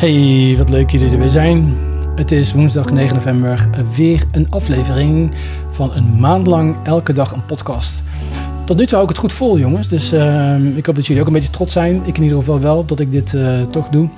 Hey, 0.00 0.54
wat 0.58 0.68
leuk 0.68 0.90
jullie 0.90 1.10
er 1.10 1.18
weer 1.18 1.30
zijn. 1.30 1.76
Het 2.14 2.32
is 2.32 2.52
woensdag 2.52 2.90
9 2.90 3.14
november, 3.14 3.68
weer 3.96 4.24
een 4.32 4.50
aflevering 4.50 5.34
van 5.70 5.94
een 5.94 6.20
maand 6.20 6.46
lang 6.46 6.76
elke 6.84 7.12
dag 7.12 7.32
een 7.32 7.44
podcast. 7.44 8.02
Tot 8.64 8.76
nu 8.76 8.84
toe 8.84 8.92
hou 8.92 9.02
ik 9.02 9.08
het 9.08 9.18
goed 9.18 9.32
vol, 9.32 9.58
jongens. 9.58 9.88
Dus 9.88 10.12
uh, 10.12 10.76
ik 10.76 10.86
hoop 10.86 10.94
dat 10.94 11.06
jullie 11.06 11.22
ook 11.22 11.28
een 11.28 11.34
beetje 11.34 11.50
trots 11.50 11.72
zijn. 11.72 11.96
Ik 12.04 12.16
in 12.16 12.22
ieder 12.22 12.38
geval 12.38 12.60
wel 12.60 12.84
dat 12.84 13.00
ik 13.00 13.12
dit 13.12 13.32
uh, 13.32 13.62
toch 13.62 13.88
doe. 13.88 14.08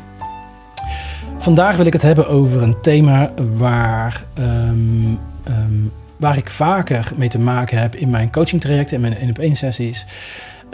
Vandaag 1.39 1.77
wil 1.77 1.87
ik 1.87 1.93
het 1.93 2.03
hebben 2.03 2.29
over 2.29 2.63
een 2.63 2.81
thema 2.81 3.33
waar, 3.57 4.25
um, 4.39 5.19
um, 5.49 5.93
waar 6.17 6.37
ik 6.37 6.51
vaker 6.51 7.11
mee 7.17 7.29
te 7.29 7.39
maken 7.39 7.79
heb 7.79 7.95
in 7.95 8.11
mijn 8.11 8.31
coaching 8.31 8.61
trajecten, 8.61 8.95
in 8.95 9.01
mijn 9.01 9.17
1 9.17 9.31
op 9.31 9.39
1 9.39 9.57
sessies. 9.57 10.07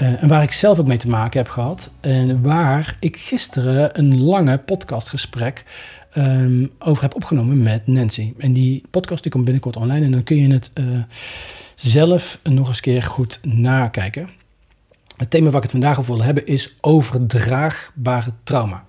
Uh, 0.03 0.23
en 0.23 0.29
waar 0.29 0.43
ik 0.43 0.53
zelf 0.53 0.79
ook 0.79 0.87
mee 0.87 0.97
te 0.97 1.09
maken 1.09 1.41
heb 1.41 1.49
gehad. 1.49 1.91
En 2.01 2.43
waar 2.43 2.97
ik 3.01 3.17
gisteren 3.17 3.99
een 3.99 4.23
lange 4.23 4.59
podcastgesprek 4.59 5.65
um, 6.17 6.71
over 6.79 7.03
heb 7.03 7.15
opgenomen 7.15 7.63
met 7.63 7.87
Nancy. 7.87 8.33
En 8.39 8.53
die 8.53 8.83
podcast 8.91 9.23
die 9.23 9.33
komt 9.33 9.45
binnenkort 9.45 9.77
online 9.77 10.05
en 10.05 10.13
dan 10.13 10.23
kun 10.23 10.37
je 10.37 10.53
het 10.53 10.71
uh, 10.75 11.03
zelf 11.75 12.41
nog 12.43 12.69
eens 12.69 12.81
keer 12.81 13.03
goed 13.03 13.41
nakijken. 13.43 14.29
Het 15.17 15.31
thema 15.31 15.47
waar 15.47 15.57
ik 15.57 15.63
het 15.63 15.71
vandaag 15.71 15.99
over 15.99 16.15
wil 16.15 16.25
hebben 16.25 16.47
is 16.47 16.75
overdraagbare 16.81 18.33
trauma. 18.45 18.85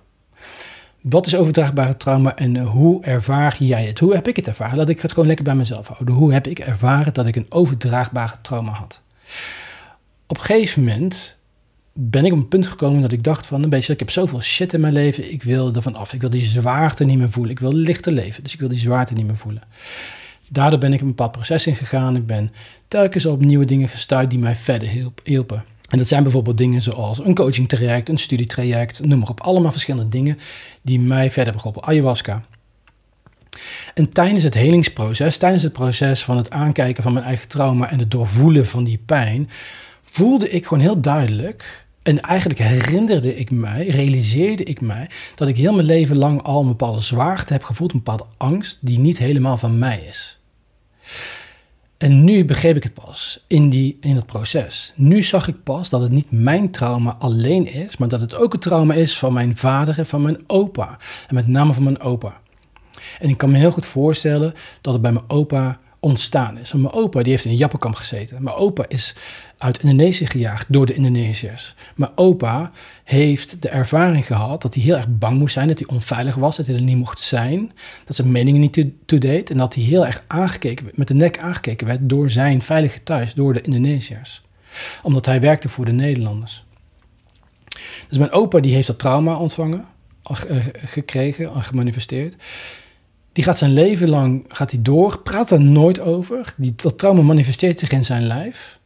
Wat 1.00 1.26
is 1.26 1.34
overdraagbare 1.34 1.96
trauma 1.96 2.36
en 2.36 2.58
hoe 2.58 3.04
ervaar 3.04 3.56
jij 3.58 3.84
het? 3.84 3.98
Hoe 3.98 4.14
heb 4.14 4.28
ik 4.28 4.36
het 4.36 4.46
ervaren? 4.46 4.76
Laat 4.76 4.88
ik 4.88 5.00
het 5.00 5.12
gewoon 5.12 5.26
lekker 5.26 5.44
bij 5.44 5.54
mezelf 5.54 5.86
houden. 5.86 6.14
Hoe 6.14 6.32
heb 6.32 6.46
ik 6.46 6.58
ervaren 6.58 7.14
dat 7.14 7.26
ik 7.26 7.36
een 7.36 7.46
overdraagbare 7.48 8.36
trauma 8.42 8.72
had? 8.72 9.02
Op 10.30 10.38
een 10.38 10.44
gegeven 10.44 10.84
moment 10.84 11.36
ben 11.92 12.24
ik 12.24 12.32
op 12.32 12.38
een 12.38 12.48
punt 12.48 12.66
gekomen 12.66 13.02
dat 13.02 13.12
ik 13.12 13.22
dacht 13.22 13.46
van, 13.46 13.62
een 13.62 13.68
beetje, 13.68 13.92
ik 13.92 13.98
heb 13.98 14.10
zoveel 14.10 14.40
shit 14.40 14.72
in 14.72 14.80
mijn 14.80 14.92
leven, 14.92 15.32
ik 15.32 15.42
wil 15.42 15.74
er 15.74 15.82
van 15.82 15.94
af. 15.94 16.12
Ik 16.12 16.20
wil 16.20 16.30
die 16.30 16.44
zwaarte 16.44 17.04
niet 17.04 17.18
meer 17.18 17.30
voelen. 17.30 17.52
Ik 17.52 17.58
wil 17.58 17.72
lichter 17.72 18.12
leven, 18.12 18.42
dus 18.42 18.52
ik 18.52 18.60
wil 18.60 18.68
die 18.68 18.78
zwaarte 18.78 19.14
niet 19.14 19.26
meer 19.26 19.36
voelen. 19.36 19.62
Daardoor 20.48 20.78
ben 20.78 20.92
ik 20.92 21.00
een 21.00 21.06
bepaald 21.06 21.32
proces 21.32 21.66
ingegaan. 21.66 22.16
Ik 22.16 22.26
ben 22.26 22.52
telkens 22.88 23.26
op 23.26 23.44
nieuwe 23.44 23.64
dingen 23.64 23.88
gestuurd 23.88 24.30
die 24.30 24.38
mij 24.38 24.54
verder 24.54 24.88
hielpen. 25.22 25.64
En 25.88 25.98
dat 25.98 26.06
zijn 26.06 26.22
bijvoorbeeld 26.22 26.58
dingen 26.58 26.82
zoals 26.82 27.18
een 27.18 27.34
coaching 27.34 27.68
traject, 27.68 28.08
een 28.08 28.18
studietraject, 28.18 29.04
noem 29.04 29.18
maar 29.18 29.28
op. 29.28 29.40
Allemaal 29.40 29.72
verschillende 29.72 30.08
dingen 30.08 30.38
die 30.82 31.00
mij 31.00 31.30
verder 31.30 31.54
hebben. 31.62 31.82
Ayahuasca. 31.82 32.42
En 33.94 34.08
tijdens 34.08 34.44
het 34.44 34.54
helingsproces, 34.54 35.38
tijdens 35.38 35.62
het 35.62 35.72
proces 35.72 36.24
van 36.24 36.36
het 36.36 36.50
aankijken 36.50 37.02
van 37.02 37.12
mijn 37.12 37.24
eigen 37.24 37.48
trauma 37.48 37.90
en 37.90 37.98
het 37.98 38.10
doorvoelen 38.10 38.66
van 38.66 38.84
die 38.84 39.02
pijn, 39.06 39.50
voelde 40.10 40.50
ik 40.50 40.66
gewoon 40.66 40.82
heel 40.82 41.00
duidelijk. 41.00 41.86
En 42.02 42.20
eigenlijk 42.20 42.60
herinnerde 42.60 43.36
ik 43.36 43.50
mij, 43.50 43.86
realiseerde 43.86 44.62
ik 44.62 44.80
mij, 44.80 45.10
dat 45.34 45.48
ik 45.48 45.56
heel 45.56 45.72
mijn 45.72 45.86
leven 45.86 46.16
lang 46.16 46.42
al 46.42 46.60
een 46.60 46.66
bepaalde 46.66 47.00
zwaarte 47.00 47.52
heb 47.52 47.62
gevoeld, 47.62 47.92
een 47.92 48.02
bepaalde 48.02 48.26
angst 48.36 48.78
die 48.80 48.98
niet 48.98 49.18
helemaal 49.18 49.56
van 49.56 49.78
mij 49.78 50.04
is. 50.08 50.40
En 51.98 52.24
nu 52.24 52.44
begreep 52.44 52.76
ik 52.76 52.82
het 52.82 52.94
pas 52.94 53.44
in, 53.46 53.70
die, 53.70 53.98
in 54.00 54.16
het 54.16 54.26
proces. 54.26 54.92
Nu 54.96 55.22
zag 55.22 55.48
ik 55.48 55.62
pas 55.62 55.90
dat 55.90 56.00
het 56.00 56.10
niet 56.10 56.30
mijn 56.30 56.70
trauma 56.70 57.16
alleen 57.18 57.72
is, 57.72 57.96
maar 57.96 58.08
dat 58.08 58.20
het 58.20 58.34
ook 58.34 58.52
het 58.52 58.62
trauma 58.62 58.94
is 58.94 59.18
van 59.18 59.32
mijn 59.32 59.56
vader 59.56 59.98
en 59.98 60.06
van 60.06 60.22
mijn 60.22 60.38
opa. 60.46 60.98
En 61.28 61.34
met 61.34 61.46
name 61.46 61.72
van 61.72 61.82
mijn 61.82 62.00
opa. 62.00 62.40
En 63.18 63.28
ik 63.28 63.38
kan 63.38 63.50
me 63.50 63.58
heel 63.58 63.70
goed 63.70 63.86
voorstellen 63.86 64.54
dat 64.80 64.92
het 64.92 65.02
bij 65.02 65.12
mijn 65.12 65.24
opa 65.28 65.78
ontstaan 66.00 66.58
is. 66.58 66.72
Mijn 66.72 66.92
opa 66.92 67.22
die 67.22 67.32
heeft 67.32 67.44
in 67.44 67.50
een 67.50 67.56
jappenkamp 67.56 67.94
gezeten. 67.94 68.42
Mijn 68.42 68.56
opa 68.56 68.84
is 68.88 69.14
uit 69.58 69.82
Indonesië 69.82 70.26
gejaagd 70.26 70.66
door 70.68 70.86
de 70.86 70.94
Indonesiërs. 70.94 71.74
Mijn 71.94 72.10
opa 72.14 72.70
heeft 73.04 73.62
de 73.62 73.68
ervaring 73.68 74.26
gehad 74.26 74.62
dat 74.62 74.74
hij 74.74 74.82
heel 74.82 74.96
erg 74.96 75.08
bang 75.08 75.38
moest 75.38 75.52
zijn, 75.52 75.68
dat 75.68 75.78
hij 75.78 75.88
onveilig 75.88 76.34
was, 76.34 76.56
dat 76.56 76.66
hij 76.66 76.74
er 76.74 76.82
niet 76.82 76.96
mocht 76.96 77.20
zijn, 77.20 77.72
dat 78.04 78.16
zijn 78.16 78.32
meningen 78.32 78.60
niet 78.60 78.84
toe 79.06 79.18
deed 79.18 79.50
en 79.50 79.56
dat 79.56 79.74
hij 79.74 79.84
heel 79.84 80.06
erg 80.06 80.22
aangekeken, 80.26 80.90
met 80.94 81.08
de 81.08 81.14
nek 81.14 81.38
aangekeken 81.38 81.86
werd 81.86 82.00
door 82.02 82.30
zijn 82.30 82.62
veilige 82.62 83.02
thuis, 83.02 83.34
door 83.34 83.52
de 83.52 83.60
Indonesiërs. 83.60 84.42
Omdat 85.02 85.26
hij 85.26 85.40
werkte 85.40 85.68
voor 85.68 85.84
de 85.84 85.92
Nederlanders. 85.92 86.64
Dus 88.08 88.18
mijn 88.18 88.32
opa 88.32 88.60
die 88.60 88.74
heeft 88.74 88.86
dat 88.86 88.98
trauma 88.98 89.36
ontvangen, 89.36 89.84
eh, 90.22 90.56
gekregen, 90.84 91.64
gemanifesteerd. 91.64 92.34
Die 93.32 93.44
gaat 93.44 93.58
zijn 93.58 93.72
leven 93.72 94.08
lang 94.08 94.44
gaat 94.48 94.70
hij 94.70 94.82
door, 94.82 95.18
praat 95.18 95.50
er 95.50 95.60
nooit 95.60 96.00
over. 96.00 96.54
Die, 96.56 96.72
dat 96.76 96.98
trauma 96.98 97.22
manifesteert 97.22 97.78
zich 97.78 97.90
in 97.90 98.04
zijn 98.04 98.26
lijf. 98.26 98.78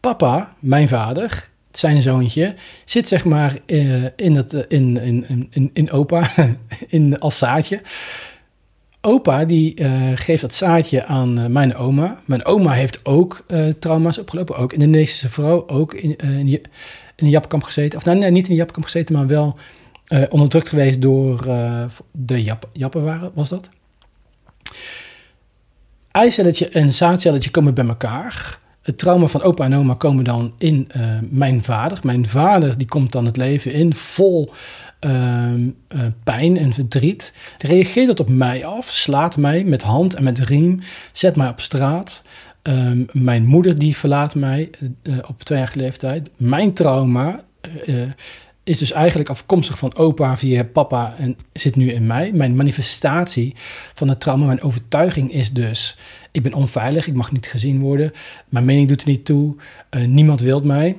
Papa, 0.00 0.54
mijn 0.60 0.88
vader, 0.88 1.48
zijn 1.70 2.02
zoontje, 2.02 2.54
zit 2.84 3.08
zeg 3.08 3.24
maar 3.24 3.58
uh, 3.66 4.04
in, 4.16 4.36
het, 4.36 4.52
uh, 4.52 4.60
in, 4.68 4.96
in, 4.96 5.48
in, 5.50 5.70
in 5.72 5.90
opa, 5.90 6.30
in, 6.88 7.18
als 7.18 7.38
zaadje. 7.38 7.80
Opa 9.00 9.44
die 9.44 9.80
uh, 9.80 10.10
geeft 10.14 10.40
dat 10.40 10.54
zaadje 10.54 11.04
aan 11.04 11.52
mijn 11.52 11.76
oma. 11.76 12.20
Mijn 12.24 12.44
oma 12.44 12.72
heeft 12.72 13.04
ook 13.04 13.44
trauma's 13.78 14.18
opgelopen, 14.18 14.56
ook 14.56 14.72
Indonesische 14.72 15.28
vrouw, 15.28 15.68
ook 15.68 15.94
in, 15.94 16.16
in, 16.16 16.48
in 16.48 16.60
een 17.16 17.28
japkamp 17.28 17.62
gezeten. 17.62 17.98
Of 17.98 18.04
nou, 18.04 18.30
niet 18.30 18.44
in 18.44 18.50
een 18.50 18.56
japkamp 18.56 18.84
gezeten, 18.84 19.14
maar 19.14 19.26
wel 19.26 19.56
uh, 20.08 20.22
onderdrukt 20.28 20.68
geweest 20.68 21.02
door 21.02 21.46
uh, 21.46 21.84
de 22.12 22.42
Jap 22.42 22.68
Jappen 22.72 23.04
waren, 23.04 23.30
was 23.34 23.48
dat? 23.48 23.68
Eicelletje 26.10 26.68
en 26.68 26.92
zaadcelletje 26.92 27.50
komen 27.50 27.74
bij 27.74 27.86
elkaar. 27.86 28.58
Het 28.82 28.98
trauma 28.98 29.26
van 29.26 29.42
opa 29.42 29.64
en 29.64 29.74
oma 29.74 29.94
komen 29.94 30.24
dan 30.24 30.54
in 30.58 30.88
uh, 30.96 31.18
mijn 31.28 31.62
vader. 31.62 31.98
Mijn 32.02 32.26
vader 32.26 32.78
die 32.78 32.86
komt 32.86 33.12
dan 33.12 33.24
het 33.24 33.36
leven 33.36 33.72
in 33.72 33.94
vol 33.94 34.52
ehm, 34.98 35.68
pijn 36.24 36.58
en 36.58 36.72
verdriet. 36.72 37.32
Reageert 37.58 38.06
dat 38.06 38.20
op 38.20 38.28
mij 38.28 38.64
af, 38.64 38.88
slaat 38.88 39.36
mij 39.36 39.64
met 39.64 39.82
hand 39.82 40.14
en 40.14 40.24
met 40.24 40.38
riem, 40.38 40.80
zet 41.12 41.36
mij 41.36 41.48
op 41.48 41.60
straat. 41.60 42.22
Um, 42.62 43.06
mijn 43.12 43.44
moeder 43.44 43.78
die 43.78 43.96
verlaat 43.96 44.34
mij 44.34 44.70
op 45.28 45.42
tweejarige 45.42 45.78
leeftijd. 45.78 46.28
Mijn 46.36 46.72
trauma 46.72 47.44
is 48.66 48.78
dus 48.78 48.92
eigenlijk 48.92 49.28
afkomstig 49.28 49.78
van 49.78 49.96
opa 49.96 50.36
via 50.36 50.64
papa 50.64 51.14
en 51.18 51.36
zit 51.52 51.76
nu 51.76 51.92
in 51.92 52.06
mij. 52.06 52.32
Mijn 52.32 52.56
manifestatie 52.56 53.54
van 53.94 54.08
het 54.08 54.20
trauma, 54.20 54.46
mijn 54.46 54.62
overtuiging 54.62 55.32
is 55.32 55.52
dus: 55.52 55.96
ik 56.32 56.42
ben 56.42 56.54
onveilig, 56.54 57.06
ik 57.06 57.14
mag 57.14 57.32
niet 57.32 57.46
gezien 57.46 57.80
worden, 57.80 58.12
mijn 58.48 58.64
mening 58.64 58.88
doet 58.88 59.02
er 59.02 59.08
niet 59.08 59.24
toe, 59.24 59.54
uh, 59.90 60.04
niemand 60.04 60.40
wilt 60.40 60.64
mij. 60.64 60.96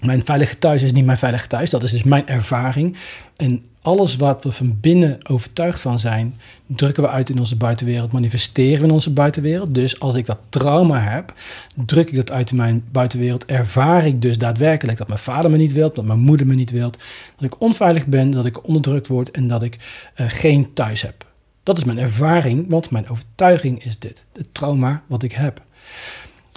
Mijn 0.00 0.24
veilige 0.24 0.58
thuis 0.58 0.82
is 0.82 0.92
niet 0.92 1.04
mijn 1.04 1.18
veilige 1.18 1.46
thuis, 1.46 1.70
dat 1.70 1.82
is 1.82 1.90
dus 1.90 2.02
mijn 2.02 2.28
ervaring. 2.28 2.96
En 3.36 3.64
alles 3.82 4.16
wat 4.16 4.44
we 4.44 4.52
van 4.52 4.78
binnen 4.80 5.18
overtuigd 5.28 5.80
van 5.80 5.98
zijn, 5.98 6.34
drukken 6.66 7.02
we 7.02 7.08
uit 7.08 7.30
in 7.30 7.38
onze 7.38 7.56
buitenwereld, 7.56 8.12
manifesteren 8.12 8.80
we 8.80 8.86
in 8.86 8.92
onze 8.92 9.10
buitenwereld. 9.10 9.74
Dus 9.74 10.00
als 10.00 10.14
ik 10.14 10.26
dat 10.26 10.38
trauma 10.48 10.98
heb, 10.98 11.32
druk 11.74 12.08
ik 12.10 12.16
dat 12.16 12.30
uit 12.30 12.50
in 12.50 12.56
mijn 12.56 12.84
buitenwereld, 12.92 13.44
ervaar 13.44 14.06
ik 14.06 14.22
dus 14.22 14.38
daadwerkelijk 14.38 14.98
dat 14.98 15.08
mijn 15.08 15.20
vader 15.20 15.50
me 15.50 15.56
niet 15.56 15.72
wilt, 15.72 15.94
dat 15.94 16.04
mijn 16.04 16.18
moeder 16.18 16.46
me 16.46 16.54
niet 16.54 16.70
wilt, 16.70 16.98
dat 17.36 17.52
ik 17.52 17.60
onveilig 17.60 18.06
ben, 18.06 18.30
dat 18.30 18.46
ik 18.46 18.66
onderdrukt 18.66 19.06
word 19.06 19.30
en 19.30 19.48
dat 19.48 19.62
ik 19.62 19.76
uh, 20.16 20.26
geen 20.28 20.72
thuis 20.72 21.02
heb. 21.02 21.26
Dat 21.62 21.76
is 21.76 21.84
mijn 21.84 21.98
ervaring, 21.98 22.64
want 22.68 22.90
mijn 22.90 23.08
overtuiging 23.08 23.84
is 23.84 23.98
dit, 23.98 24.24
het 24.32 24.46
trauma 24.52 25.02
wat 25.06 25.22
ik 25.22 25.32
heb. 25.32 25.62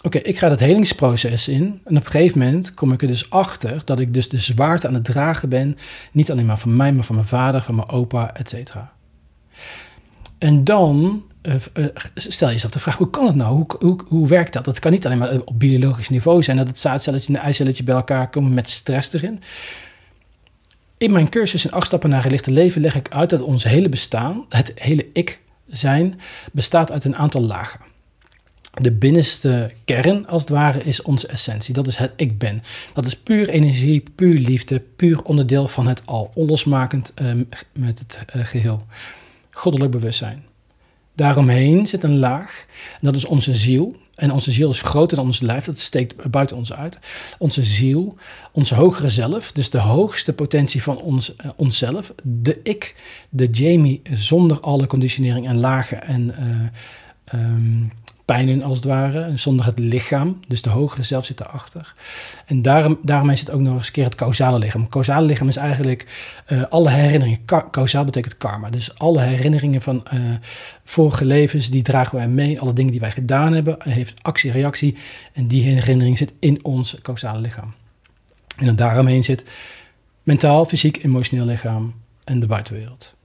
Oké, 0.03 0.17
ik 0.17 0.38
ga 0.38 0.50
dat 0.50 0.59
helingsproces 0.59 1.47
in. 1.47 1.81
En 1.85 1.97
op 1.97 2.06
een 2.06 2.12
gegeven 2.12 2.39
moment 2.39 2.73
kom 2.73 2.91
ik 2.91 3.01
er 3.01 3.07
dus 3.07 3.29
achter 3.29 3.81
dat 3.85 4.00
ik 4.00 4.13
dus 4.13 4.29
de 4.29 4.38
zwaarte 4.38 4.88
aan 4.88 4.94
het 4.94 5.03
dragen 5.03 5.50
ben. 5.50 5.78
Niet 6.12 6.31
alleen 6.31 6.45
maar 6.45 6.59
van 6.59 6.75
mij, 6.75 6.94
maar 6.94 7.03
van 7.03 7.16
mijn 7.16 7.28
vader, 7.28 7.62
van 7.62 7.75
mijn 7.75 7.89
opa, 7.89 8.34
et 8.34 8.50
cetera. 8.50 8.94
En 10.38 10.63
dan 10.63 11.23
uh, 11.41 11.56
uh, 11.73 11.85
stel 12.16 12.50
jezelf 12.50 12.72
de 12.72 12.79
vraag, 12.79 12.97
hoe 12.97 13.09
kan 13.09 13.28
het 13.28 13.35
nou? 13.35 13.56
Hoe, 13.56 13.66
hoe, 13.79 14.00
hoe 14.07 14.28
werkt 14.28 14.53
dat? 14.53 14.66
Dat 14.66 14.79
kan 14.79 14.91
niet 14.91 15.06
alleen 15.06 15.17
maar 15.17 15.40
op 15.45 15.59
biologisch 15.59 16.09
niveau 16.09 16.44
zijn, 16.44 16.57
dat 16.57 16.67
het 16.67 16.79
zaadcelletje 16.79 17.28
en 17.28 17.34
de 17.34 17.40
eicelletje 17.40 17.84
bij 17.84 17.95
elkaar 17.95 18.29
komen 18.29 18.53
met 18.53 18.69
stress 18.69 19.13
erin. 19.13 19.40
In 20.97 21.11
mijn 21.11 21.29
cursus 21.29 21.66
in 21.66 21.72
acht 21.72 21.88
stappen 21.88 22.09
naar 22.09 22.25
een 22.25 22.31
lichte 22.31 22.52
leven 22.52 22.81
leg 22.81 22.96
ik 22.96 23.09
uit 23.09 23.29
dat 23.29 23.41
ons 23.41 23.64
hele 23.64 23.90
bestaan, 23.90 24.46
het 24.49 24.72
hele 24.76 25.08
ik 25.14 25.40
zijn, 25.67 26.20
bestaat 26.52 26.91
uit 26.91 27.03
een 27.03 27.16
aantal 27.16 27.41
lagen 27.41 27.91
de 28.72 28.91
binnenste 28.91 29.72
kern, 29.85 30.28
als 30.28 30.41
het 30.41 30.50
ware, 30.50 30.84
is 30.84 31.02
onze 31.02 31.28
essentie. 31.28 31.73
Dat 31.73 31.88
is 31.88 31.96
het 31.96 32.12
ik 32.16 32.38
ben. 32.38 32.64
Dat 32.94 33.06
is 33.06 33.16
puur 33.18 33.50
energie, 33.50 34.03
puur 34.16 34.40
liefde, 34.40 34.79
puur 34.96 35.23
onderdeel 35.23 35.68
van 35.68 35.88
het 35.88 36.02
al, 36.06 36.32
onlosmakend 36.34 37.12
um, 37.22 37.50
met 37.73 38.00
het 38.00 38.20
uh, 38.35 38.46
geheel. 38.46 38.85
Goddelijk 39.50 39.91
bewustzijn. 39.91 40.44
Daaromheen 41.16 41.88
zit 41.88 42.03
een 42.03 42.20
laag, 42.20 42.66
dat 43.02 43.16
is 43.16 43.26
onze 43.26 43.56
ziel. 43.56 43.96
En 44.16 44.32
onze 44.32 44.52
ziel 44.52 44.70
is 44.70 44.82
groter 44.82 45.17
dan 45.17 45.26
ons 45.26 45.41
lijf, 45.41 45.66
dat 45.66 45.79
steekt 45.79 46.29
buiten 46.32 46.58
ons 46.58 46.74
uit. 46.74 47.00
Onze 47.38 47.64
ziel, 47.64 48.16
onze 48.52 48.76
hogere 48.76 49.09
zelf, 49.09 49.52
dus 49.52 49.70
de 49.70 49.78
hoogste 49.79 50.34
potentie 50.34 50.84
van 50.84 51.02
ons, 51.02 51.34
uh, 51.46 51.52
onszelf. 51.56 52.14
De 52.24 52.59
ik, 52.64 52.96
de 53.29 53.50
Jamie, 53.50 54.02
zonder 54.14 54.59
alle 54.59 54.88
conditionering 54.88 55.47
en 55.47 55.59
lagen 55.59 56.03
en 56.03 56.35
uh, 57.34 57.41
um, 57.41 57.91
pijn 58.26 58.50
in 58.50 58.64
als 58.64 58.78
het 58.78 58.85
ware, 58.85 59.32
zonder 59.35 59.66
het 59.66 59.79
lichaam. 59.79 60.40
Dus 60.47 60.62
de 60.62 60.70
hogere 60.70 61.03
zelf 61.03 61.26
zit 61.26 61.40
erachter. 61.40 61.94
En 62.46 62.62
daarom, 62.62 63.00
daarmee 63.03 63.35
zit 63.35 63.52
ook 63.52 63.59
nog 63.59 63.76
eens 63.76 63.88
een 63.88 63.94
keer 63.94 64.03
het 64.03 64.16
causale 64.16 64.58
lichaam. 64.58 64.90
Causale 64.90 65.26
lichaam 65.26 65.47
is 65.47 65.56
eigenlijk 65.56 66.06
uh, 66.47 66.64
alle 66.70 66.90
herinneringen. 66.90 67.40
Causaal 67.72 68.03
betekent 68.03 68.38
karma. 68.38 68.70
Dus 68.70 68.97
alle 68.97 69.22
herinneringen 69.22 69.82
van 69.82 70.03
uh, 70.14 70.20
vorige 70.84 71.26
levens, 71.26 71.70
die 71.70 71.82
dragen 71.82 72.16
wij 72.18 72.28
mee. 72.28 72.59
Alle 72.59 72.73
dingen 72.73 72.91
die 72.91 73.00
wij 73.00 73.12
gedaan 73.12 73.53
hebben, 73.53 73.78
heeft 73.79 74.24
actie-reactie. 74.24 74.97
En 75.34 75.47
die 75.47 75.64
herinnering 75.64 76.17
zit 76.17 76.34
in 76.40 76.66
ons 76.66 76.97
causale 77.02 77.40
lichaam. 77.40 77.74
En 78.58 78.66
dan 78.66 78.76
daaromheen 78.76 79.24
zit 79.24 79.44
mentaal, 80.24 80.66
fysiek, 80.66 81.03
emotioneel 81.03 81.46
lichaam 81.46 81.94
en 82.24 82.40
de 82.40 82.47
buitenwereld. 82.47 83.16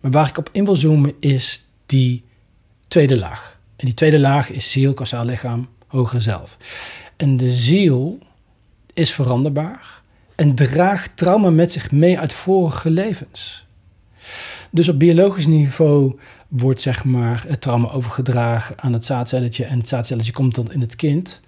Maar 0.00 0.10
waar 0.10 0.28
ik 0.28 0.38
op 0.38 0.48
in 0.52 0.64
wil 0.64 0.76
zoomen 0.76 1.14
is 1.20 1.64
die 1.86 2.24
tweede 2.88 3.16
laag. 3.16 3.55
En 3.76 3.84
die 3.84 3.94
tweede 3.94 4.18
laag 4.18 4.50
is 4.50 4.70
ziel, 4.70 4.94
kausaal 4.94 5.24
lichaam, 5.24 5.68
hoger 5.86 6.22
zelf. 6.22 6.56
En 7.16 7.36
de 7.36 7.50
ziel 7.50 8.18
is 8.92 9.12
veranderbaar 9.12 10.02
en 10.34 10.54
draagt 10.54 11.16
trauma 11.16 11.50
met 11.50 11.72
zich 11.72 11.90
mee 11.90 12.18
uit 12.18 12.32
vorige 12.32 12.90
levens. 12.90 13.66
Dus 14.70 14.88
op 14.88 14.98
biologisch 14.98 15.46
niveau 15.46 16.18
wordt 16.48 16.80
zeg 16.80 17.04
maar, 17.04 17.44
het 17.48 17.60
trauma 17.60 17.90
overgedragen 17.90 18.80
aan 18.80 18.92
het 18.92 19.04
zaadcelletje 19.04 19.64
en 19.64 19.78
het 19.78 19.88
zaadcelletje 19.88 20.32
komt 20.32 20.54
dan 20.54 20.72
in 20.72 20.80
het 20.80 20.96
kind. 20.96 21.40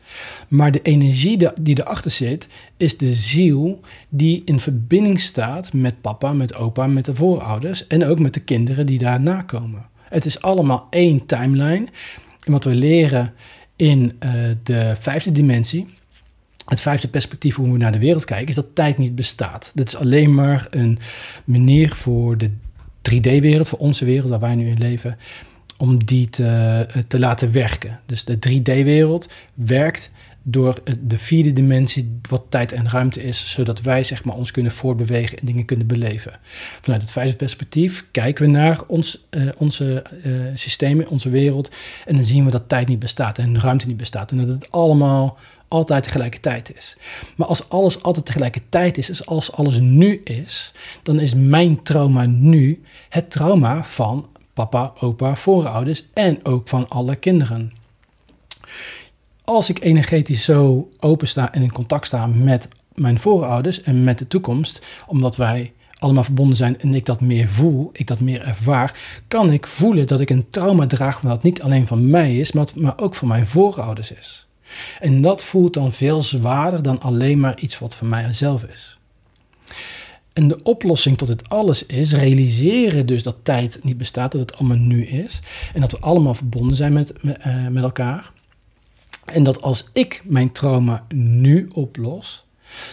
Maar 0.49 0.73
de 0.73 0.83
energie 0.83 1.49
die 1.61 1.81
erachter 1.81 2.11
zit, 2.11 2.49
is 2.77 2.97
de 2.97 3.15
ziel 3.15 3.81
die 4.09 4.43
in 4.45 4.61
verbinding 4.61 5.21
staat 5.21 5.73
met 5.73 6.01
papa, 6.01 6.33
met 6.33 6.55
opa, 6.55 6.87
met 6.87 7.05
de 7.05 7.15
voorouders 7.15 7.87
en 7.87 8.07
ook 8.07 8.19
met 8.19 8.35
de 8.35 8.41
kinderen 8.41 8.87
die 8.87 8.99
daarna 8.99 9.43
komen. 9.43 9.87
Het 10.09 10.25
is 10.25 10.41
allemaal 10.41 10.87
één 10.91 11.27
timeline. 11.27 11.87
En 12.45 12.53
wat 12.53 12.65
we 12.65 12.75
leren 12.75 13.35
in 13.77 14.19
uh, 14.25 14.33
de 14.63 14.95
vijfde 14.99 15.33
dimensie, 15.33 15.87
het 16.65 16.81
vijfde 16.81 17.09
perspectief 17.09 17.57
hoe 17.57 17.73
we 17.73 17.79
naar 17.79 17.93
de 17.93 17.99
wereld 17.99 18.25
kijken, 18.25 18.49
is 18.49 18.55
dat 18.55 18.75
tijd 18.75 18.99
niet 18.99 19.15
bestaat. 19.15 19.71
Dat 19.75 19.87
is 19.87 19.97
alleen 19.97 20.35
maar 20.35 20.67
een 20.71 20.99
manier 21.45 21.95
voor 21.95 22.39
de 22.39 22.51
3D-wereld, 23.11 23.69
voor 23.69 23.79
onze 23.79 24.05
wereld 24.05 24.31
waar 24.31 24.41
wij 24.41 24.55
nu 24.55 24.69
in 24.69 24.79
leven, 24.79 25.19
om 25.77 26.05
die 26.05 26.29
te, 26.29 26.87
eh, 26.93 27.03
te 27.09 27.19
laten 27.19 27.53
werken. 27.53 28.01
Dus 28.07 28.25
de 28.25 28.39
3D-wereld 28.39 29.29
werkt 29.55 30.11
door 30.51 30.83
de 31.01 31.19
vierde 31.19 31.53
dimensie, 31.53 32.21
wat 32.29 32.43
tijd 32.49 32.73
en 32.73 32.91
ruimte 32.91 33.23
is, 33.23 33.51
zodat 33.51 33.81
wij 33.81 34.05
zeg 34.05 34.25
maar, 34.25 34.37
ons 34.37 34.51
kunnen 34.51 34.73
voortbewegen 34.73 35.39
en 35.39 35.47
dingen 35.47 35.65
kunnen 35.65 35.87
beleven. 35.87 36.39
Vanuit 36.81 37.03
het 37.03 37.11
vijfde 37.11 37.37
perspectief 37.37 38.05
kijken 38.11 38.45
we 38.45 38.51
naar 38.51 38.81
ons, 38.87 39.27
uh, 39.31 39.49
onze 39.57 40.05
uh, 40.25 40.43
systemen, 40.55 41.09
onze 41.09 41.31
wereld, 41.31 41.71
en 42.07 42.15
dan 42.15 42.25
zien 42.25 42.45
we 42.45 42.51
dat 42.51 42.69
tijd 42.69 42.89
niet 42.89 42.99
bestaat 42.99 43.39
en 43.39 43.61
ruimte 43.61 43.87
niet 43.87 43.97
bestaat 43.97 44.31
en 44.31 44.37
dat 44.37 44.49
het 44.49 44.71
allemaal 44.71 45.39
altijd 45.69 46.03
tegelijkertijd 46.03 46.77
is. 46.77 46.97
Maar 47.37 47.47
als 47.47 47.69
alles 47.69 48.03
altijd 48.03 48.27
tegelijkertijd 48.27 48.99
is, 48.99 49.27
als 49.27 49.53
alles 49.53 49.81
nu 49.81 50.21
is, 50.25 50.73
dan 51.03 51.21
is 51.21 51.35
mijn 51.35 51.83
trauma 51.83 52.27
nu 52.27 52.83
het 53.09 53.31
trauma 53.31 53.85
van 53.85 54.29
papa, 54.53 54.93
opa, 55.01 55.37
voorouders 55.37 56.05
en 56.13 56.45
ook 56.45 56.69
van 56.69 56.89
alle 56.89 57.17
kinderen 57.17 57.73
als 59.49 59.69
ik 59.69 59.81
energetisch 59.81 60.45
zo 60.45 60.89
open 61.01 61.29
sta 61.29 61.53
en 61.53 61.63
in 61.63 61.73
contact 61.73 62.07
sta 62.07 62.27
met 62.27 62.69
mijn 62.95 63.19
voorouders 63.19 63.83
en 63.83 64.05
met 64.05 64.19
de 64.19 64.27
toekomst, 64.27 64.81
omdat 65.07 65.37
wij 65.37 65.73
allemaal 65.99 66.25
verbonden 66.25 66.57
zijn 66.57 66.81
en 66.81 66.95
ik 66.95 67.07
dat 67.07 67.21
meer 67.21 67.49
voel, 67.49 67.91
ik 67.93 68.07
dat 68.07 68.21
meer 68.21 68.43
ervaar, 68.43 68.99
kan 69.29 69.53
ik 69.53 69.67
voelen 69.67 70.07
dat 70.07 70.21
ik 70.21 70.31
een 70.31 70.49
trauma 70.51 70.87
draag 70.87 71.21
wat 71.21 71.43
niet 71.43 71.63
alleen 71.63 71.87
van 71.87 72.11
mij 72.11 72.37
is, 72.39 72.53
maar, 72.53 72.69
ook 72.97 73.15
van 73.15 73.29
mijn 73.29 73.47
voorouders 73.47 74.13
is. 74.13 74.47
En 75.01 75.23
dat 75.23 75.45
voelt 75.45 75.75
dan 75.75 75.93
veel 75.93 76.23
zwaarder 76.23 76.83
dan 76.83 77.01
alleen 77.01 77.41
maar 77.41 77.61
iets 77.61 77.79
wat 77.79 77.95
van 77.95 78.09
mij 78.09 78.33
zelf 78.33 78.63
is. 78.65 78.99
En 80.33 80.49
de 80.49 80.63
oplossing 80.63 81.19
tot 81.19 81.29
dit 81.29 81.49
alles 81.49 81.87
is 81.87 82.13
realiseren 82.13 83.07
dus 83.07 83.23
dat 83.23 83.37
tijd 83.43 83.79
niet 83.83 83.99
bestaat, 83.99 84.33
dat 84.33 84.41
het 84.41 84.59
allemaal 84.59 84.77
nu 84.77 85.07
is. 85.07 85.41
En 85.75 85.81
dat 85.81 85.91
we 85.91 85.99
allemaal 85.99 86.35
verbonden 86.35 86.77
zijn 86.77 86.93
met, 86.93 87.13
uh, 87.23 87.67
met 87.69 87.83
elkaar. 87.83 88.33
En 89.29 89.43
dat 89.43 89.63
als 89.63 89.89
ik 89.93 90.23
mijn 90.25 90.53
trauma 90.53 91.07
nu 91.15 91.69
oplos, 91.73 92.45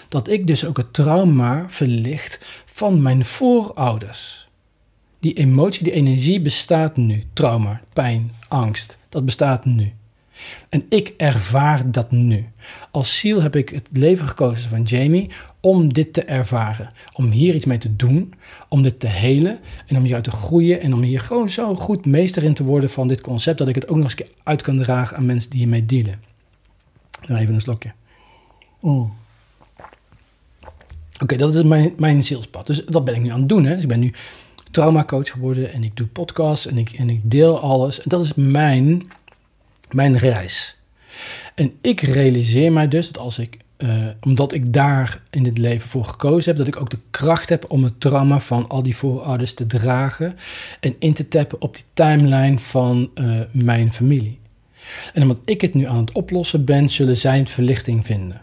dat 0.07 0.29
ik 0.29 0.47
dus 0.47 0.65
ook 0.65 0.77
het 0.77 0.93
trauma 0.93 1.69
verlicht 1.69 2.63
van 2.65 3.01
mijn 3.01 3.25
voorouders. 3.25 4.47
Die 5.19 5.33
emotie, 5.33 5.83
die 5.83 5.93
energie 5.93 6.41
bestaat 6.41 6.97
nu. 6.97 7.23
Trauma, 7.33 7.81
pijn, 7.93 8.31
angst, 8.47 8.97
dat 9.09 9.25
bestaat 9.25 9.65
nu. 9.65 9.93
En 10.69 10.85
ik 10.89 11.13
ervaar 11.17 11.91
dat 11.91 12.11
nu. 12.11 12.45
Als 12.91 13.19
ziel 13.19 13.41
heb 13.41 13.55
ik 13.55 13.69
het 13.69 13.89
leven 13.91 14.27
gekozen 14.27 14.69
van 14.69 14.83
Jamie 14.83 15.29
om 15.59 15.93
dit 15.93 16.13
te 16.13 16.23
ervaren. 16.23 16.87
Om 17.13 17.29
hier 17.29 17.55
iets 17.55 17.65
mee 17.65 17.77
te 17.77 17.95
doen, 17.95 18.33
om 18.69 18.81
dit 18.81 18.99
te 18.99 19.07
helen 19.07 19.59
en 19.87 19.97
om 19.97 20.03
hieruit 20.03 20.23
te 20.23 20.31
groeien 20.31 20.81
en 20.81 20.93
om 20.93 21.01
hier 21.01 21.19
gewoon 21.19 21.49
zo 21.49 21.75
goed 21.75 22.05
meester 22.05 22.43
in 22.43 22.53
te 22.53 22.63
worden 22.63 22.89
van 22.89 23.07
dit 23.07 23.21
concept 23.21 23.57
dat 23.57 23.67
ik 23.67 23.75
het 23.75 23.87
ook 23.87 23.97
nog 23.97 24.11
eens 24.11 24.29
uit 24.43 24.61
kan 24.61 24.77
dragen 24.81 25.17
aan 25.17 25.25
mensen 25.25 25.49
die 25.49 25.59
hiermee 25.59 25.85
dealen. 25.85 26.21
Nou, 27.27 27.39
even 27.39 27.53
een 27.53 27.61
slokje. 27.61 27.91
Mm. 28.79 29.13
Oké, 31.21 31.35
dat 31.35 31.55
is 31.55 31.63
mijn, 31.63 31.93
mijn 31.97 32.23
zielspad. 32.23 32.67
Dus 32.67 32.85
dat 32.85 33.05
ben 33.05 33.15
ik 33.15 33.21
nu 33.21 33.29
aan 33.29 33.39
het 33.39 33.49
doen. 33.49 33.65
Hè. 33.65 33.73
Dus 33.73 33.83
ik 33.83 33.89
ben 33.89 33.99
nu 33.99 34.13
traumacoach 34.71 35.31
geworden 35.31 35.73
en 35.73 35.83
ik 35.83 35.95
doe 35.95 36.07
podcasts 36.07 36.67
en 36.67 36.77
ik, 36.77 36.91
en 36.91 37.09
ik 37.09 37.19
deel 37.23 37.59
alles. 37.59 38.01
En 38.01 38.09
dat 38.09 38.23
is 38.23 38.33
mijn, 38.33 39.11
mijn 39.91 40.17
reis. 40.17 40.77
En 41.55 41.73
ik 41.81 42.01
realiseer 42.01 42.71
mij 42.71 42.87
dus 42.87 43.11
dat 43.11 43.23
als 43.23 43.39
ik, 43.39 43.57
uh, 43.77 44.07
omdat 44.21 44.53
ik 44.53 44.73
daar 44.73 45.21
in 45.29 45.43
dit 45.43 45.57
leven 45.57 45.89
voor 45.89 46.05
gekozen 46.05 46.49
heb, 46.49 46.57
dat 46.57 46.75
ik 46.75 46.81
ook 46.81 46.89
de 46.89 46.99
kracht 47.11 47.49
heb 47.49 47.65
om 47.67 47.83
het 47.83 47.99
trauma 47.99 48.39
van 48.39 48.69
al 48.69 48.83
die 48.83 48.95
voorouders 48.95 49.53
te 49.53 49.65
dragen 49.65 50.35
en 50.79 50.95
in 50.99 51.13
te 51.13 51.27
tappen 51.27 51.61
op 51.61 51.75
die 51.75 51.85
timeline 51.93 52.59
van 52.59 53.11
uh, 53.15 53.39
mijn 53.51 53.93
familie. 53.93 54.39
En 55.13 55.21
omdat 55.21 55.39
ik 55.45 55.61
het 55.61 55.73
nu 55.73 55.85
aan 55.85 55.97
het 55.97 56.11
oplossen 56.11 56.65
ben, 56.65 56.89
zullen 56.89 57.17
zij 57.17 57.37
het 57.37 57.49
verlichting 57.49 58.05
vinden. 58.05 58.41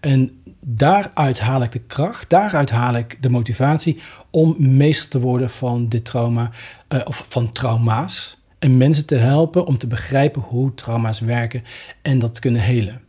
En 0.00 0.42
daaruit 0.60 1.40
haal 1.40 1.62
ik 1.62 1.72
de 1.72 1.80
kracht, 1.86 2.30
daaruit 2.30 2.70
haal 2.70 2.94
ik 2.94 3.22
de 3.22 3.28
motivatie 3.28 4.00
om 4.30 4.56
meester 4.58 5.08
te 5.08 5.20
worden 5.20 5.50
van 5.50 5.88
dit 5.88 6.04
trauma, 6.04 6.50
uh, 6.88 7.00
of 7.04 7.24
van 7.28 7.52
trauma's. 7.52 8.38
En 8.58 8.76
mensen 8.76 9.06
te 9.06 9.14
helpen 9.14 9.66
om 9.66 9.78
te 9.78 9.86
begrijpen 9.86 10.42
hoe 10.42 10.74
trauma's 10.74 11.20
werken 11.20 11.64
en 12.02 12.18
dat 12.18 12.38
kunnen 12.38 12.60
helen. 12.60 13.00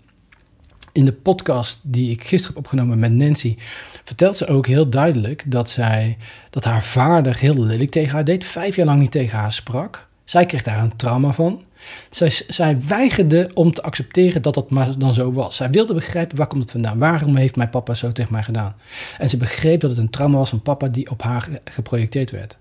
In 0.92 1.06
de 1.06 1.14
podcast 1.14 1.80
die 1.84 2.12
ik 2.12 2.24
gisteren 2.24 2.56
heb 2.56 2.66
opgenomen 2.66 3.00
met 3.00 3.12
Nancy, 3.12 3.56
vertelt 4.04 4.38
ze 4.38 4.48
ook 4.48 4.68
heel 4.68 4.90
duidelijk 4.90 5.44
dat, 5.52 5.70
zij, 5.70 6.18
dat 6.50 6.64
haar 6.64 6.84
vader 6.84 7.38
heel 7.38 7.64
lelijk 7.64 7.92
tegen 7.92 8.14
haar 8.14 8.24
deed, 8.24 8.46
vijf 8.46 8.76
jaar 8.76 8.86
lang 8.86 9.00
niet 9.00 9.12
tegen 9.12 9.38
haar 9.38 9.54
sprak. 9.54 10.08
Zij 10.24 10.46
kreeg 10.46 10.64
daar 10.64 10.80
een 10.80 10.96
trauma 10.96 11.32
van. 11.32 11.64
Zij, 12.10 12.30
zij 12.48 12.78
weigerde 12.88 13.50
om 13.54 13.74
te 13.74 13.82
accepteren 13.82 14.42
dat 14.42 14.54
dat 14.54 14.70
maar 14.70 14.98
dan 14.98 15.14
zo 15.14 15.32
was. 15.32 15.56
Zij 15.56 15.70
wilde 15.70 15.94
begrijpen 15.94 16.38
waar 16.38 16.48
komt 16.48 16.62
het 16.62 16.72
vandaan. 16.72 16.98
Waarom 16.98 17.36
heeft 17.36 17.56
mijn 17.56 17.70
papa 17.70 17.94
zo 17.94 18.12
tegen 18.12 18.34
mij 18.34 18.44
gedaan? 18.44 18.76
En 19.18 19.30
ze 19.30 19.38
begreep 19.38 19.80
dat 19.80 19.90
het 19.90 20.00
een 20.00 20.10
trauma 20.10 20.38
was 20.38 20.50
van 20.50 20.62
papa 20.62 20.88
die 20.88 21.10
op 21.10 21.22
haar 21.22 21.50
geprojecteerd 21.64 22.32
werd. 22.32 22.58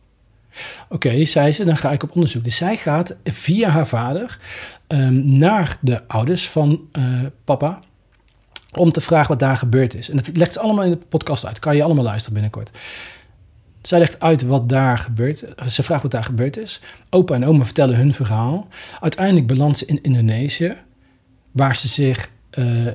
Oké, 0.89 1.25
zei 1.25 1.53
ze, 1.53 1.65
dan 1.65 1.77
ga 1.77 1.91
ik 1.91 2.03
op 2.03 2.15
onderzoek. 2.15 2.45
Dus 2.45 2.57
zij 2.57 2.77
gaat 2.77 3.15
via 3.25 3.69
haar 3.69 3.87
vader 3.87 4.39
um, 4.89 5.39
naar 5.39 5.79
de 5.81 6.09
ouders 6.09 6.49
van 6.49 6.81
uh, 6.93 7.21
papa 7.45 7.81
om 8.73 8.93
te 8.93 9.01
vragen 9.01 9.29
wat 9.29 9.39
daar 9.39 9.57
gebeurd 9.57 9.95
is. 9.95 10.11
En 10.11 10.17
dat 10.17 10.31
legt 10.35 10.53
ze 10.53 10.61
allemaal 10.61 10.85
in 10.85 10.91
de 10.91 10.99
podcast 11.09 11.47
uit. 11.47 11.59
Kan 11.59 11.77
je 11.77 11.83
allemaal 11.83 12.05
luisteren 12.05 12.33
binnenkort. 12.33 12.71
Zij 13.83 13.99
legt 13.99 14.21
uit 14.21 14.43
wat 14.43 14.69
daar 14.69 14.99
gebeurt. 14.99 15.45
Ze 15.69 15.83
vraagt 15.83 16.03
wat 16.03 16.11
daar 16.11 16.25
gebeurd 16.25 16.57
is. 16.57 16.81
Opa 17.11 17.35
en 17.35 17.47
oma 17.47 17.65
vertellen 17.65 17.97
hun 17.97 18.15
verhaal. 18.15 18.69
Uiteindelijk 19.01 19.47
belandt 19.47 19.79
ze 19.79 19.87
in 19.87 20.03
Indonesië, 20.03 20.77
waar 21.51 21.77
ze 21.77 21.89
zich 21.89 22.31
uh, 22.59 22.87
uh, 22.87 22.93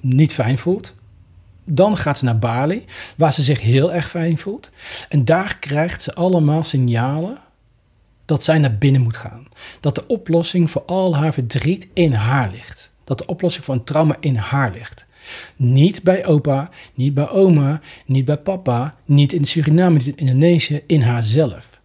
niet 0.00 0.32
fijn 0.32 0.58
voelt. 0.58 0.94
Dan 1.70 1.96
gaat 1.96 2.18
ze 2.18 2.24
naar 2.24 2.38
Bali, 2.38 2.84
waar 3.16 3.32
ze 3.32 3.42
zich 3.42 3.60
heel 3.60 3.92
erg 3.92 4.08
fijn 4.08 4.38
voelt. 4.38 4.70
En 5.08 5.24
daar 5.24 5.58
krijgt 5.58 6.02
ze 6.02 6.14
allemaal 6.14 6.62
signalen 6.62 7.38
dat 8.24 8.44
zij 8.44 8.58
naar 8.58 8.78
binnen 8.78 9.02
moet 9.02 9.16
gaan. 9.16 9.46
Dat 9.80 9.94
de 9.94 10.06
oplossing 10.06 10.70
voor 10.70 10.82
al 10.82 11.16
haar 11.16 11.32
verdriet 11.32 11.86
in 11.92 12.12
haar 12.12 12.50
ligt. 12.50 12.90
Dat 13.04 13.18
de 13.18 13.26
oplossing 13.26 13.64
voor 13.64 13.74
een 13.74 13.84
trauma 13.84 14.16
in 14.20 14.36
haar 14.36 14.72
ligt. 14.72 15.04
Niet 15.56 16.02
bij 16.02 16.26
opa, 16.26 16.70
niet 16.94 17.14
bij 17.14 17.28
oma, 17.28 17.80
niet 18.06 18.24
bij 18.24 18.36
papa, 18.36 18.92
niet 19.04 19.32
in 19.32 19.44
Suriname, 19.44 19.98
niet 19.98 20.06
in 20.06 20.16
Indonesië, 20.16 20.82
in 20.86 21.00
haarzelf. 21.00 21.80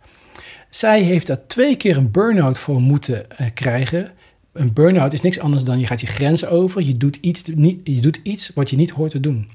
Zij 0.70 1.02
heeft 1.02 1.28
daar 1.28 1.48
twee 1.48 1.76
keer 1.76 1.98
een 1.98 2.12
burn-out 2.12 2.60
voor 2.60 2.82
moeten 2.82 3.26
uh, 3.42 3.48
krijgen. 3.54 4.12
Een 4.52 4.74
burn-out 4.74 5.14
is 5.14 5.22
niks 5.22 5.40
anders 5.40 5.64
dan 5.64 5.80
je 5.80 5.88
gaat 5.88 6.02
je 6.02 6.08
grens 6.08 6.46
over, 6.46 6.82
je 6.82 6.98
doet, 6.98 7.18
iets, 7.22 7.42
je 7.84 8.02
doet 8.02 8.20
iets 8.24 8.52
wat 8.56 8.70
je 8.70 8.76
niet 8.76 8.90
hoort 8.90 9.12
te 9.12 9.20
doen. 9.20 9.50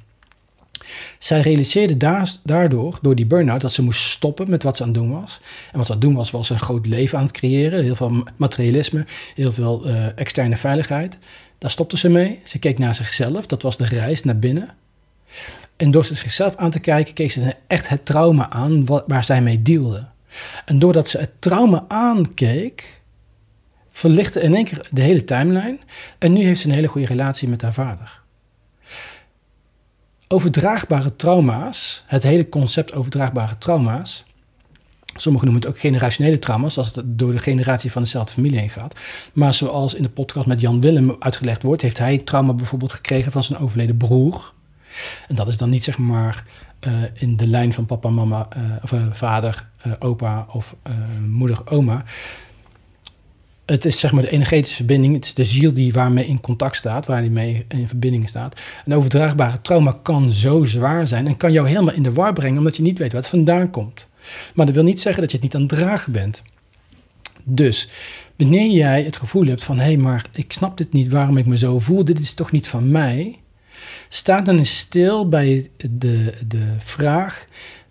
Zij 1.18 1.40
realiseerde 1.40 1.96
daardoor, 2.44 2.98
door 3.02 3.14
die 3.14 3.26
burn-out, 3.26 3.60
dat 3.60 3.72
ze 3.72 3.82
moest 3.82 4.10
stoppen 4.10 4.50
met 4.50 4.62
wat 4.62 4.76
ze 4.76 4.82
aan 4.82 4.88
het 4.88 4.98
doen 4.98 5.20
was. 5.20 5.40
En 5.72 5.76
wat 5.76 5.86
ze 5.86 5.92
aan 5.92 5.98
het 5.98 6.06
doen 6.06 6.16
was, 6.16 6.30
was 6.30 6.50
een 6.50 6.58
groot 6.58 6.86
leven 6.86 7.18
aan 7.18 7.24
het 7.24 7.32
creëren. 7.32 7.82
Heel 7.82 7.96
veel 7.96 8.24
materialisme, 8.36 9.04
heel 9.34 9.52
veel 9.52 9.88
uh, 9.88 10.18
externe 10.18 10.56
veiligheid. 10.56 11.18
Daar 11.58 11.70
stopte 11.70 11.98
ze 11.98 12.08
mee. 12.08 12.40
Ze 12.44 12.58
keek 12.58 12.78
naar 12.78 12.94
zichzelf. 12.94 13.46
Dat 13.46 13.62
was 13.62 13.76
de 13.76 13.84
reis 13.84 14.24
naar 14.24 14.38
binnen. 14.38 14.68
En 15.76 15.90
door 15.90 16.04
zichzelf 16.04 16.56
aan 16.56 16.70
te 16.70 16.80
kijken, 16.80 17.14
keek 17.14 17.30
ze 17.30 17.54
echt 17.66 17.88
het 17.88 18.04
trauma 18.04 18.50
aan 18.50 18.86
waar 19.06 19.24
zij 19.24 19.42
mee 19.42 19.62
dealde. 19.62 20.06
En 20.64 20.78
doordat 20.78 21.08
ze 21.08 21.18
het 21.18 21.30
trauma 21.38 21.84
aankeek, 21.88 23.00
verlichtte 23.90 24.40
in 24.40 24.54
één 24.54 24.64
keer 24.64 24.88
de 24.90 25.00
hele 25.02 25.24
timeline. 25.24 25.78
En 26.18 26.32
nu 26.32 26.44
heeft 26.44 26.60
ze 26.60 26.68
een 26.68 26.74
hele 26.74 26.86
goede 26.86 27.06
relatie 27.06 27.48
met 27.48 27.62
haar 27.62 27.72
vader. 27.72 28.20
Overdraagbare 30.28 31.16
trauma's, 31.16 32.02
het 32.06 32.22
hele 32.22 32.48
concept 32.48 32.92
overdraagbare 32.92 33.58
trauma's. 33.58 34.24
Sommigen 35.16 35.48
noemen 35.48 35.66
het 35.66 35.76
ook 35.76 35.80
generationele 35.80 36.38
trauma's, 36.38 36.78
als 36.78 36.94
het 36.94 37.18
door 37.18 37.32
de 37.32 37.38
generatie 37.38 37.92
van 37.92 38.02
dezelfde 38.02 38.32
familie 38.32 38.58
heen 38.58 38.70
gaat. 38.70 38.98
Maar 39.32 39.54
zoals 39.54 39.94
in 39.94 40.02
de 40.02 40.08
podcast 40.08 40.46
met 40.46 40.60
Jan 40.60 40.80
Willem 40.80 41.16
uitgelegd 41.18 41.62
wordt, 41.62 41.82
heeft 41.82 41.98
hij 41.98 42.18
trauma 42.18 42.52
bijvoorbeeld 42.52 42.92
gekregen 42.92 43.32
van 43.32 43.42
zijn 43.42 43.58
overleden 43.58 43.96
broer. 43.96 44.52
En 45.28 45.34
dat 45.34 45.48
is 45.48 45.56
dan 45.56 45.70
niet 45.70 45.84
zeg 45.84 45.98
maar 45.98 46.44
uh, 46.80 46.92
in 47.14 47.36
de 47.36 47.46
lijn 47.46 47.72
van 47.72 47.86
papa, 47.86 48.08
mama, 48.08 48.48
uh, 48.56 48.62
of 48.82 48.92
uh, 48.92 49.06
vader, 49.12 49.68
opa 49.98 50.46
of 50.50 50.76
moeder, 51.26 51.70
oma. 51.70 52.04
Het 53.66 53.84
is 53.84 54.00
zeg 54.00 54.12
maar 54.12 54.22
de 54.22 54.30
energetische 54.30 54.76
verbinding. 54.76 55.14
Het 55.14 55.24
is 55.24 55.34
de 55.34 55.44
ziel 55.44 55.72
die 55.72 55.92
waarmee 55.92 56.26
in 56.26 56.40
contact 56.40 56.76
staat, 56.76 57.06
waar 57.06 57.20
die 57.20 57.30
mee 57.30 57.64
in 57.68 57.88
verbinding 57.88 58.28
staat. 58.28 58.60
Een 58.84 58.94
overdraagbare 58.94 59.60
trauma 59.60 59.98
kan 60.02 60.32
zo 60.32 60.64
zwaar 60.64 61.06
zijn 61.06 61.26
en 61.26 61.36
kan 61.36 61.52
jou 61.52 61.68
helemaal 61.68 61.94
in 61.94 62.02
de 62.02 62.12
war 62.12 62.32
brengen, 62.32 62.58
omdat 62.58 62.76
je 62.76 62.82
niet 62.82 62.98
weet 62.98 63.12
waar 63.12 63.20
het 63.20 63.30
vandaan 63.30 63.70
komt. 63.70 64.06
Maar 64.54 64.66
dat 64.66 64.74
wil 64.74 64.84
niet 64.84 65.00
zeggen 65.00 65.22
dat 65.22 65.30
je 65.30 65.36
het 65.36 65.46
niet 65.46 65.54
aan 65.54 65.60
het 65.60 65.70
dragen 65.70 66.12
bent. 66.12 66.42
Dus 67.42 67.88
wanneer 68.36 68.70
jij 68.70 69.02
het 69.02 69.16
gevoel 69.16 69.46
hebt 69.46 69.64
van 69.64 69.76
hé, 69.78 69.84
hey, 69.84 69.96
maar 69.96 70.24
ik 70.32 70.52
snap 70.52 70.76
dit 70.76 70.92
niet 70.92 71.08
waarom 71.08 71.36
ik 71.36 71.46
me 71.46 71.56
zo 71.56 71.78
voel, 71.78 72.04
dit 72.04 72.18
is 72.18 72.34
toch 72.34 72.52
niet 72.52 72.68
van 72.68 72.90
mij, 72.90 73.38
sta 74.08 74.40
dan 74.40 74.58
eens 74.58 74.78
stil 74.78 75.28
bij 75.28 75.68
de, 75.90 76.32
de 76.46 76.74
vraag, 76.78 77.46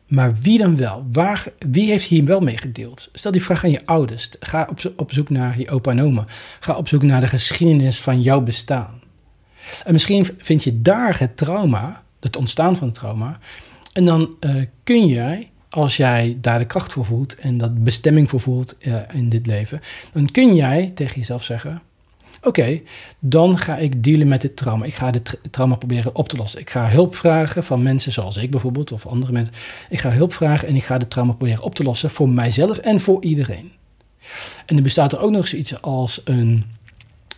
maar 0.07 0.35
wie 0.41 0.57
dan 0.57 0.77
wel? 0.77 1.07
Waar, 1.11 1.45
wie 1.69 1.89
heeft 1.89 2.05
hier 2.05 2.25
wel 2.25 2.39
mee 2.39 2.57
gedeeld? 2.57 3.09
Stel 3.13 3.31
die 3.31 3.43
vraag 3.43 3.63
aan 3.63 3.71
je 3.71 3.85
ouders. 3.85 4.29
Ga 4.39 4.69
op, 4.95 5.11
zoek 5.11 5.29
naar 5.29 5.59
je 5.59 5.69
opa 5.69 5.91
en 5.91 6.01
oma. 6.01 6.25
Ga 6.59 6.75
op 6.75 6.87
zoek 6.87 7.03
naar 7.03 7.21
de 7.21 7.27
geschiedenis 7.27 8.01
van 8.01 8.21
jouw 8.21 8.41
bestaan. 8.41 9.01
En 9.85 9.93
misschien 9.93 10.29
vind 10.37 10.63
je 10.63 10.81
daar 10.81 11.19
het 11.19 11.37
trauma, 11.37 12.03
het 12.19 12.35
ontstaan 12.35 12.75
van 12.75 12.87
het 12.87 12.95
trauma. 12.95 13.37
En 13.93 14.05
dan 14.05 14.29
uh, 14.39 14.65
kun 14.83 15.07
jij, 15.07 15.49
als 15.69 15.97
jij 15.97 16.37
daar 16.41 16.59
de 16.59 16.65
kracht 16.65 16.93
voor 16.93 17.05
voelt 17.05 17.35
en 17.35 17.57
dat 17.57 17.83
bestemming 17.83 18.29
voor 18.29 18.39
voelt 18.39 18.77
uh, 18.79 19.01
in 19.13 19.29
dit 19.29 19.45
leven, 19.45 19.81
dan 20.13 20.31
kun 20.31 20.55
jij 20.55 20.91
tegen 20.95 21.15
jezelf 21.15 21.43
zeggen: 21.43 21.81
Oké, 22.45 22.81
dan 23.19 23.57
ga 23.57 23.77
ik 23.77 24.03
dealen 24.03 24.27
met 24.27 24.41
dit 24.41 24.57
trauma. 24.57 24.85
Ik 24.85 24.93
ga 24.93 25.11
dit 25.11 25.39
trauma 25.51 25.75
proberen 25.75 26.15
op 26.15 26.29
te 26.29 26.37
lossen. 26.37 26.59
Ik 26.59 26.69
ga 26.69 26.89
hulp 26.89 27.15
vragen 27.15 27.63
van 27.63 27.83
mensen 27.83 28.11
zoals 28.11 28.37
ik 28.37 28.51
bijvoorbeeld 28.51 28.91
of 28.91 29.05
andere 29.05 29.31
mensen. 29.31 29.53
Ik 29.89 29.99
ga 29.99 30.11
hulp 30.11 30.33
vragen 30.33 30.67
en 30.67 30.75
ik 30.75 30.83
ga 30.83 30.97
dit 30.97 31.09
trauma 31.09 31.33
proberen 31.33 31.63
op 31.63 31.75
te 31.75 31.83
lossen 31.83 32.09
voor 32.09 32.29
mijzelf 32.29 32.77
en 32.77 32.99
voor 32.99 33.23
iedereen. 33.23 33.71
En 34.65 34.77
er 34.77 34.83
bestaat 34.83 35.11
er 35.11 35.19
ook 35.19 35.31
nog 35.31 35.47
zoiets 35.47 35.81
als 35.81 36.21
een 36.23 36.63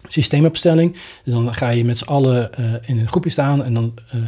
systeemopstelling. 0.07 0.95
Dan 1.25 1.53
ga 1.53 1.69
je 1.69 1.85
met 1.85 1.97
z'n 1.97 2.07
allen 2.07 2.51
uh, 2.59 2.73
in 2.81 2.99
een 2.99 3.07
groepje 3.07 3.29
staan 3.29 3.63
en 3.63 3.73
dan 3.73 3.93
uh, 4.15 4.21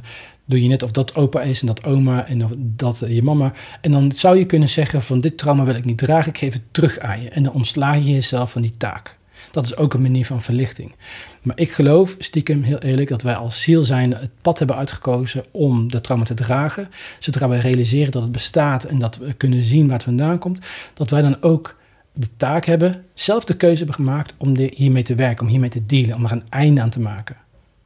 doe 0.45 0.61
je 0.61 0.67
net 0.67 0.83
of 0.83 0.91
dat 0.91 1.15
opa 1.15 1.41
is 1.41 1.61
en 1.61 1.67
dat 1.67 1.83
oma 1.83 2.27
en 2.27 2.43
of 2.43 2.51
dat 2.57 3.01
uh, 3.03 3.15
je 3.15 3.23
mama. 3.23 3.53
En 3.81 3.91
dan 3.91 4.11
zou 4.15 4.37
je 4.37 4.45
kunnen 4.45 4.69
zeggen 4.69 5.01
van 5.01 5.21
dit 5.21 5.37
trauma 5.37 5.63
wil 5.63 5.75
ik 5.75 5.85
niet 5.85 5.97
dragen, 5.97 6.29
ik 6.29 6.37
geef 6.37 6.53
het 6.53 6.63
terug 6.71 6.99
aan 6.99 7.21
je. 7.21 7.29
En 7.29 7.43
dan 7.43 7.53
ontsla 7.53 7.93
je 7.93 8.13
jezelf 8.13 8.51
van 8.51 8.61
die 8.61 8.77
taak. 8.77 9.18
Dat 9.51 9.65
is 9.65 9.75
ook 9.75 9.93
een 9.93 10.01
manier 10.01 10.25
van 10.25 10.41
verlichting. 10.41 10.95
Maar 11.41 11.59
ik 11.59 11.71
geloof 11.71 12.15
stiekem, 12.19 12.63
heel 12.63 12.79
eerlijk, 12.79 13.09
dat 13.09 13.21
wij 13.21 13.35
als 13.35 13.61
ziel 13.61 13.83
zijn 13.83 14.13
het 14.13 14.31
pad 14.41 14.57
hebben 14.57 14.75
uitgekozen 14.75 15.43
om 15.51 15.91
dat 15.91 16.03
trauma 16.03 16.25
te 16.25 16.33
dragen. 16.33 16.89
Zodra 17.19 17.47
wij 17.47 17.59
realiseren 17.59 18.11
dat 18.11 18.21
het 18.21 18.31
bestaat 18.31 18.83
en 18.83 18.99
dat 18.99 19.17
we 19.17 19.33
kunnen 19.33 19.63
zien 19.63 19.85
waar 19.85 19.95
het 19.95 20.03
vandaan 20.03 20.39
komt, 20.39 20.65
dat 20.93 21.09
wij 21.09 21.21
dan 21.21 21.41
ook 21.41 21.77
de 22.13 22.27
taak 22.37 22.65
hebben, 22.65 23.05
zelf 23.13 23.43
de 23.43 23.55
keuze 23.55 23.77
hebben 23.77 23.95
gemaakt 23.95 24.33
om 24.37 24.57
hiermee 24.57 25.03
te 25.03 25.15
werken, 25.15 25.45
om 25.45 25.51
hiermee 25.51 25.69
te 25.69 25.85
dealen, 25.85 26.15
om 26.15 26.25
er 26.25 26.31
een 26.31 26.49
einde 26.49 26.81
aan 26.81 26.89
te 26.89 26.99
maken, 26.99 27.35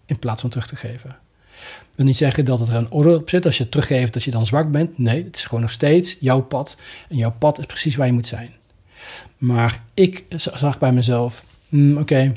in 0.05 0.19
plaats 0.19 0.41
van 0.41 0.49
terug 0.49 0.67
te 0.67 0.75
geven. 0.75 1.15
Ik 1.63 1.95
wil 1.95 2.05
niet 2.05 2.17
zeggen 2.17 2.45
dat 2.45 2.67
er 2.67 2.75
een 2.75 2.91
orde 2.91 3.15
op 3.15 3.29
zit 3.29 3.45
als 3.45 3.57
je 3.57 3.69
teruggeeft 3.69 4.13
dat 4.13 4.23
je 4.23 4.31
dan 4.31 4.45
zwak 4.45 4.71
bent. 4.71 4.97
Nee, 4.97 5.23
het 5.23 5.35
is 5.35 5.43
gewoon 5.43 5.61
nog 5.61 5.71
steeds 5.71 6.17
jouw 6.19 6.41
pad. 6.41 6.77
En 7.09 7.17
jouw 7.17 7.35
pad 7.39 7.59
is 7.59 7.65
precies 7.65 7.95
waar 7.95 8.07
je 8.07 8.13
moet 8.13 8.27
zijn. 8.27 8.51
Maar 9.37 9.81
ik 9.93 10.25
zag 10.35 10.79
bij 10.79 10.91
mezelf, 10.91 11.43
mm, 11.69 11.97
oké, 11.97 12.33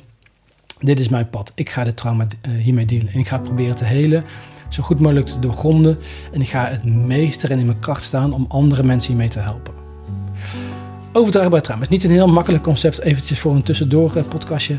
dit 0.81 1.01
is 1.01 1.09
mijn 1.09 1.31
pad. 1.31 1.53
Ik 1.55 1.71
ga 1.71 1.85
dit 1.85 1.97
trauma 1.97 2.27
uh, 2.49 2.63
hiermee 2.63 2.87
dealen. 2.87 3.13
En 3.13 3.19
ik 3.19 3.29
ga 3.29 3.39
proberen 3.39 3.77
te 3.77 3.85
helen, 3.85 4.25
zo 4.69 4.83
goed 4.83 5.01
mogelijk 5.01 5.27
te 5.27 5.39
doorgronden. 5.39 5.99
En 6.33 6.41
ik 6.41 6.49
ga 6.49 6.67
het 6.67 6.85
meester 6.85 7.51
en 7.51 7.59
in 7.59 7.67
mijn 7.67 7.79
kracht 7.79 8.05
staan 8.05 8.33
om 8.33 8.45
andere 8.49 8.83
mensen 8.83 9.09
hiermee 9.09 9.29
te 9.29 9.39
helpen. 9.39 9.75
Overdraagbaar 11.13 11.63
trauma 11.63 11.83
is 11.83 11.89
niet 11.89 12.05
een 12.05 12.11
heel 12.11 12.29
makkelijk 12.29 12.63
concept, 12.63 13.01
eventjes 13.01 13.39
voor 13.39 13.55
een 13.55 13.63
tussendoor 13.63 14.17
uh, 14.17 14.23
podcastje. 14.29 14.77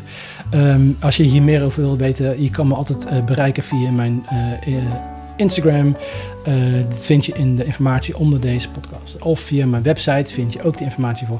Um, 0.53 0.97
als 0.99 1.17
je 1.17 1.23
hier 1.23 1.43
meer 1.43 1.63
over 1.63 1.81
wil 1.81 1.97
weten, 1.97 2.43
je 2.43 2.49
kan 2.49 2.67
me 2.67 2.73
altijd 2.73 3.05
uh, 3.05 3.23
bereiken 3.23 3.63
via 3.63 3.91
mijn 3.91 4.25
Instagram. 5.37 5.97
Uh, 6.47 6.53
vind 6.89 7.25
je 7.25 7.33
in 7.33 7.55
de 7.55 7.65
informatie 7.65 8.17
onder 8.17 8.39
deze 8.39 8.69
podcast. 8.69 9.21
Of 9.21 9.39
via 9.39 9.65
mijn 9.65 9.83
website 9.83 10.33
vind 10.33 10.53
je 10.53 10.63
ook 10.63 10.77
de 10.77 10.83
informatie 10.83 11.27
voor 11.27 11.39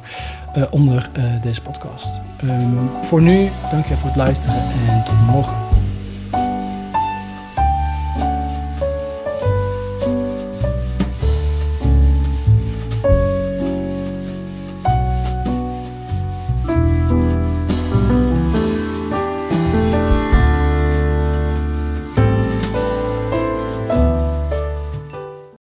uh, 0.58 0.64
onder 0.70 1.10
uh, 1.18 1.42
deze 1.42 1.62
podcast. 1.62 2.20
Um, 2.44 2.90
voor 3.02 3.22
nu, 3.22 3.50
dank 3.72 3.86
je 3.86 3.98
voor 3.98 4.08
het 4.08 4.18
luisteren 4.18 4.62
en 4.88 5.04
tot 5.06 5.26
morgen. 5.26 5.67